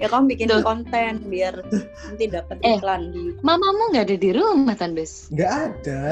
Ya 0.01 0.09
kamu 0.09 0.33
bikin 0.33 0.49
Tuh. 0.49 0.65
konten 0.65 1.21
biar 1.29 1.61
nanti 2.09 2.25
dapat 2.27 2.57
Eh. 2.61 2.75
iklan 2.75 3.13
di 3.13 3.37
Mamamu 3.41 3.93
nggak 3.93 4.09
ada 4.09 4.17
di 4.17 4.31
rumah 4.33 4.73
Tandus. 4.73 5.29
nggak 5.29 5.53
ada 5.53 6.03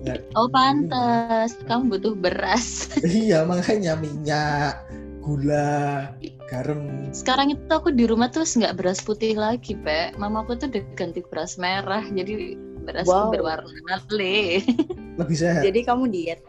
nggak 0.00 0.18
Oh 0.32 0.48
pantas, 0.48 1.52
kamu 1.62 1.92
butuh 1.92 2.14
beras. 2.16 2.88
iya 3.04 3.44
makanya 3.44 3.94
minyak 3.94 4.80
gula 5.20 6.08
garam 6.46 6.88
Sekarang 7.10 7.48
itu 7.48 7.68
aku 7.68 7.88
di 7.90 8.04
rumah 8.04 8.28
terus 8.28 8.52
nggak 8.52 8.74
beras 8.74 8.98
putih 8.98 9.36
lagi, 9.36 9.76
Pe. 9.76 10.16
Mamaku 10.16 10.56
tuh 10.56 10.68
udah 10.68 10.82
ganti 10.94 11.20
beras 11.22 11.54
merah, 11.54 12.00
jadi 12.06 12.56
beras 12.80 13.04
Wow. 13.04 13.28
berwarna 13.28 13.70
le. 14.10 14.64
lebih 15.20 15.36
sehat 15.36 15.62
Jadi 15.62 15.80
kamu 15.84 16.08
diet. 16.08 16.40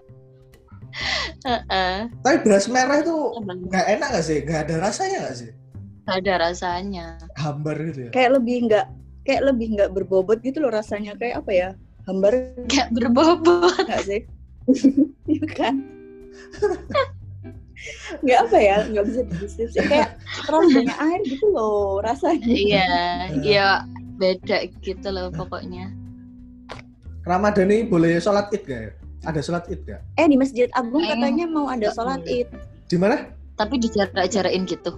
Heeh. 1.44 2.08
tapi 2.24 2.38
beras 2.42 2.66
merah 2.66 2.98
itu 2.98 3.16
nggak 3.68 3.86
enak 3.92 4.08
nggak 4.10 4.24
sih 4.24 4.40
nggak 4.42 4.60
ada 4.64 4.76
rasanya 4.82 5.18
nggak 5.22 5.38
sih 5.38 5.52
ada 6.06 6.34
rasanya. 6.50 7.18
hambar 7.38 7.76
gitu 7.92 8.08
ya 8.08 8.12
Kayak 8.14 8.32
lebih 8.42 8.58
nggak 8.70 8.86
kayak 9.26 9.42
lebih 9.50 9.68
nggak 9.74 9.90
berbobot 9.94 10.40
gitu 10.46 10.62
loh 10.62 10.72
rasanya 10.74 11.18
kayak 11.18 11.42
apa 11.42 11.52
ya? 11.52 11.70
Hambar 12.06 12.34
Kayak 12.70 12.90
berbobot. 12.94 13.86
nggak 13.86 14.04
sih? 14.06 14.22
Iya 15.26 15.46
kan? 15.58 15.76
Nggak 18.22 18.40
apa 18.46 18.58
ya? 18.62 18.78
Nggak 18.94 19.06
bisa 19.10 19.20
dideskripsi. 19.26 19.78
Kayak 19.90 20.22
terlalu 20.46 20.68
banyak 20.82 20.98
air 21.02 21.22
gitu 21.26 21.46
loh 21.50 21.98
rasanya. 22.06 22.46
Iya, 22.46 22.88
iya. 23.42 23.70
beda 24.16 24.72
gitu 24.80 25.12
loh 25.12 25.28
pokoknya 25.28 25.92
Ramadan 27.28 27.68
ini 27.68 27.84
boleh 27.84 28.16
sholat 28.22 28.48
id 28.56 28.64
gak 28.64 28.80
ya? 28.80 28.92
Ada 29.28 29.42
sholat 29.44 29.68
id 29.68 29.82
gak? 29.84 30.00
Eh 30.16 30.24
di 30.30 30.38
Masjid 30.40 30.72
Agung 30.72 31.04
katanya 31.04 31.50
mau 31.52 31.68
ada 31.68 31.92
sholat 31.92 32.24
id. 32.24 32.48
Di 32.86 32.96
mana? 32.96 33.28
tapi 33.56 33.80
dijarak-jarakin 33.80 34.68
gitu 34.68 34.92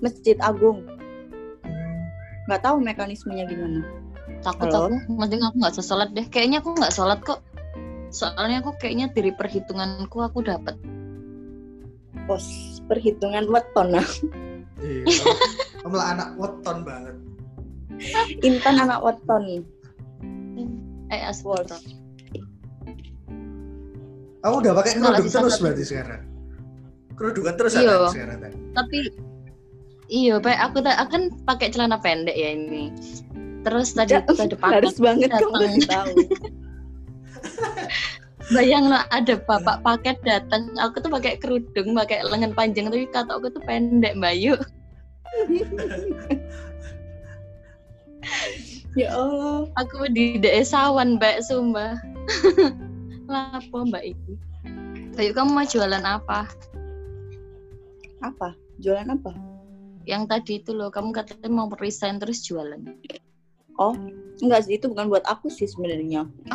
Masjid 0.00 0.36
Agung. 0.42 0.84
Nggak 2.46 2.62
tahu 2.62 2.76
mekanismenya 2.82 3.44
gimana. 3.48 3.82
takut 4.42 4.68
Halo? 4.70 4.90
aku 4.90 5.10
mending 5.22 5.42
aku 5.42 5.54
nggak 5.62 5.74
usah 5.78 5.86
sholat 5.86 6.10
deh 6.10 6.26
kayaknya 6.26 6.58
aku 6.58 6.74
nggak 6.74 6.90
sholat 6.94 7.18
kok 7.22 7.46
soalnya 8.10 8.58
aku 8.62 8.74
kayaknya 8.78 9.06
dari 9.10 9.30
perhitunganku 9.34 10.18
aku 10.18 10.42
dapat 10.42 10.74
Pos 12.26 12.46
perhitungan 12.90 13.46
weton 13.46 13.94
nah. 13.94 14.06
Iya. 14.76 15.08
Kamu 15.80 15.96
lah 15.96 16.12
anak 16.12 16.28
weton 16.36 16.84
banget. 16.84 17.16
Intan 18.44 18.76
anak 18.76 19.00
weton. 19.00 19.64
eh 21.08 21.20
Wos. 21.32 21.32
astagfirullah 21.32 21.80
Kamu 24.44 24.54
udah 24.60 24.72
pakai 24.76 24.92
kerudung 25.00 25.28
terus 25.32 25.56
berarti 25.64 25.84
sekarang? 25.86 26.22
Kerudungan 27.16 27.54
terus 27.56 27.72
Iya. 27.72 27.88
ada 27.88 28.08
sekarang 28.12 28.38
tapi 28.76 28.96
iya 30.06 30.38
pak 30.38 30.56
aku 30.60 30.78
tak 30.80 30.96
akan 30.98 31.30
pakai 31.44 31.68
celana 31.70 31.98
pendek 31.98 32.34
ya 32.34 32.54
ini 32.54 32.90
terus 33.66 33.92
tadi 33.92 34.14
Ya, 34.14 34.22
paket 34.22 34.54
Harus 34.62 34.96
banget 35.02 35.30
datang. 35.34 35.74
tahu. 35.90 36.14
bayang 38.54 38.86
lo 38.86 39.02
ada 39.10 39.34
bapak 39.42 39.82
paket 39.82 40.16
datang 40.22 40.70
aku 40.78 41.02
tuh 41.02 41.10
pakai 41.10 41.34
kerudung 41.42 41.94
pakai 41.94 42.22
lengan 42.22 42.54
panjang 42.54 42.86
tapi 42.86 43.10
kata 43.10 43.34
aku 43.34 43.50
tuh 43.50 43.62
pendek 43.66 44.14
Bayu 44.16 44.54
ya 48.94 49.10
Allah. 49.10 49.66
aku 49.74 50.06
di 50.10 50.38
desawan 50.38 51.18
mbak 51.18 51.42
sumpah 51.42 51.98
lapo 53.30 53.82
mbak 53.82 54.14
itu 54.14 54.32
Bayu 55.18 55.34
kamu 55.34 55.50
mau 55.50 55.66
jualan 55.66 56.04
apa 56.04 56.46
Apa? 58.22 58.54
Jualan 58.78 59.10
apa? 59.12 59.30
Yang 60.06 60.24
tadi 60.24 60.62
itu 60.62 60.72
loh 60.72 60.88
kamu 60.88 61.12
katanya 61.12 61.50
mau 61.50 61.66
resign 61.76 62.16
terus 62.22 62.40
jualan 62.46 62.80
Enggak 64.40 64.64
sih, 64.68 64.80
itu 64.80 64.88
bukan 64.88 65.12
buat 65.12 65.24
aku 65.28 65.52
sih 65.52 65.68
sebenarnya. 65.68 66.24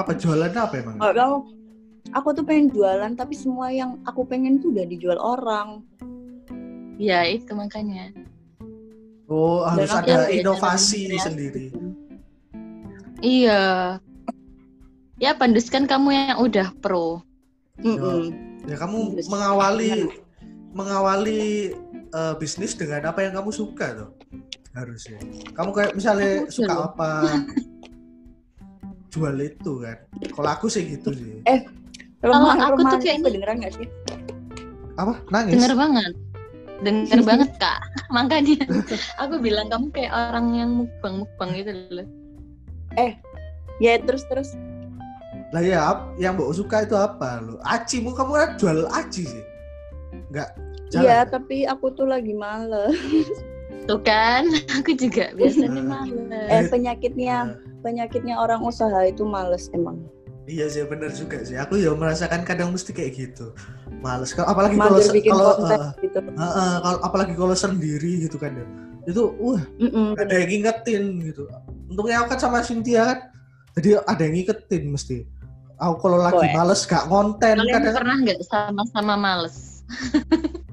Apa 0.00 0.12
jualannya 0.16 0.60
apa 0.60 0.74
emang? 0.80 0.96
Nggak 1.00 1.16
tahu. 1.20 1.36
Aku 2.16 2.28
tuh 2.32 2.44
pengen 2.48 2.72
jualan, 2.72 3.12
tapi 3.12 3.36
semua 3.36 3.68
yang 3.72 4.00
aku 4.08 4.24
pengen 4.24 4.60
tuh 4.60 4.72
udah 4.72 4.86
dijual 4.88 5.20
orang. 5.20 5.84
ya 6.94 7.26
itu 7.26 7.50
makanya 7.58 8.14
Oh, 9.26 9.66
harus 9.66 9.90
aku 9.90 10.14
ada 10.14 10.30
inovasi 10.30 11.10
sendiri. 11.18 11.74
iya 13.18 13.98
ya 15.18 15.34
pandus 15.34 15.66
kan 15.66 15.90
kamu 15.90 16.14
yang 16.14 16.38
udah 16.38 16.70
pro 16.78 17.18
Mm-mm. 17.82 18.30
Ya 18.70 18.78
kamu 18.78 19.26
mengawali 19.26 20.06
mengawali 20.74 21.72
eh, 22.14 22.34
bisnis 22.38 22.74
dengan 22.74 23.14
apa 23.14 23.22
yang 23.24 23.38
kamu 23.38 23.50
suka 23.54 23.94
tuh. 23.94 24.10
Harusnya. 24.74 25.18
Kamu 25.54 25.70
kayak 25.70 25.92
misalnya 25.94 26.44
Udah 26.44 26.50
suka 26.50 26.74
apa 26.90 27.10
jual 29.08 29.36
itu 29.38 29.72
kan. 29.78 29.98
Kalau 30.34 30.50
aku 30.50 30.66
sih 30.66 30.82
gitu 30.98 31.14
sih. 31.14 31.40
Lemah, 32.24 32.56
aku 32.58 32.82
tuh 32.82 32.82
lemah, 32.82 32.92
kayaknya- 32.98 33.24
kedengeran 33.30 33.56
nggak 33.62 33.74
sih? 33.78 33.88
Apa? 34.98 35.12
Nangis? 35.30 35.54
denger 35.58 35.74
banget 35.74 36.12
denger 36.82 37.20
banget 37.30 37.50
kak 37.62 37.78
makanya 38.14 38.66
aku 39.22 39.38
bilang 39.38 39.70
kamu 39.70 39.94
kayak 39.94 40.10
orang 40.10 40.46
yang 40.58 40.70
mukbang 40.74 41.22
mukbang 41.22 41.50
gitu 41.54 41.70
loh 41.94 42.08
Ya 43.82 43.98
terus 43.98 44.22
terus. 44.30 44.54
Lah 45.50 45.62
ya, 45.62 45.82
yang 46.18 46.38
mbok 46.38 46.54
suka 46.54 46.86
itu 46.86 46.94
apa 46.94 47.42
lo? 47.42 47.58
Aci, 47.62 48.02
mu 48.02 48.14
kamu 48.14 48.32
kan 48.34 48.50
jual 48.58 48.78
aci 48.90 49.26
sih. 49.26 49.44
Enggak. 50.34 50.50
Iya, 50.90 51.22
Jalan. 51.22 51.26
tapi 51.30 51.56
aku 51.64 51.86
tuh 51.94 52.06
lagi 52.06 52.34
males. 52.34 52.98
tuh 53.84 54.00
kan 54.00 54.42
aku 54.82 54.96
juga 54.96 55.30
biasanya 55.34 55.78
Eh. 55.78 55.86
males 55.86 56.42
Eh 56.50 56.62
penyakitnya, 56.68 57.36
penyakitnya 57.80 58.34
orang 58.34 58.60
usaha 58.60 59.06
itu 59.06 59.22
males 59.22 59.70
emang. 59.70 60.02
iya 60.44 60.68
sih 60.68 60.84
bener 60.84 61.08
juga 61.08 61.40
sih. 61.40 61.56
Aku 61.56 61.80
ya 61.80 61.94
merasakan 61.96 62.44
kadang 62.44 62.68
mesti 62.68 62.92
kayak 62.92 63.16
gitu. 63.16 63.54
Males 64.02 64.34
kalau 64.36 64.50
apalagi 64.52 64.76
kalau 64.76 65.00
eh, 65.64 65.88
gitu. 66.04 66.18
eh, 66.20 66.42
eh, 66.44 66.74
kalau 66.84 66.98
apalagi 67.00 67.32
kalau 67.32 67.54
sendiri 67.54 68.20
gitu 68.20 68.36
kan 68.36 68.52
ya. 68.52 68.66
Itu 69.08 69.32
uh 69.36 69.60
Mm-mm, 69.80 70.16
ada 70.20 70.34
yang 70.36 70.48
ngingetin 70.52 71.04
gitu. 71.24 71.48
Untungnya 71.88 72.20
aku 72.20 72.36
kan 72.36 72.40
sama 72.40 72.60
Cynthia 72.60 73.08
kan. 73.08 73.18
Jadi 73.80 73.96
ada 74.04 74.20
yang 74.20 74.34
ngingetin 74.36 74.82
mesti. 74.92 75.18
Aku 75.80 75.96
kalau 75.98 76.20
lagi 76.20 76.44
Boleh. 76.44 76.52
males 76.54 76.80
gak 76.84 77.08
konten 77.08 77.56
kalian 77.58 77.72
kadang 77.74 77.94
pernah 77.98 78.16
nggak 78.22 78.40
sama-sama 78.46 79.14
males 79.18 79.73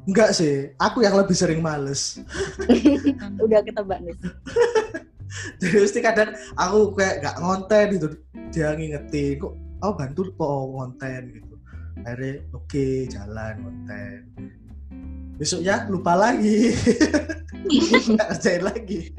enggak 0.07 0.31
sih. 0.35 0.75
Aku 0.77 1.03
yang 1.05 1.15
lebih 1.15 1.35
sering 1.37 1.61
males. 1.63 2.19
Udah 3.45 3.61
ketebak 3.63 3.99
nih. 4.03 4.15
Jadi 5.63 5.75
mesti 5.79 5.99
kadang 6.03 6.35
aku 6.59 6.97
kayak 6.99 7.23
gak 7.23 7.37
ngonten 7.39 7.85
gitu. 7.95 8.07
Dia 8.51 8.75
ngingetin 8.75 9.39
kok 9.39 9.53
oh 9.81 9.93
bantu 9.95 10.27
kok 10.35 10.51
ngonten 10.75 11.21
gitu. 11.39 11.55
Akhirnya 12.03 12.33
oke 12.51 12.85
jalan 13.07 13.53
konten. 13.63 14.19
Besoknya 15.39 15.89
lupa 15.89 16.13
lagi. 16.13 16.69
Gak 18.17 18.27
kerjain 18.37 18.61
lagi. 18.61 19.09